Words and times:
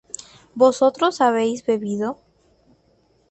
¿vosotros 0.55 1.21
habéis 1.21 1.63
bebido? 1.63 2.17